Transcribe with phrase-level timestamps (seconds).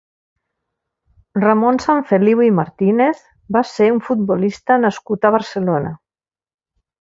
[1.43, 3.21] Ramon Sanfeliu i Martínez
[3.59, 5.95] va ser un futbolista nascut a Barcelona.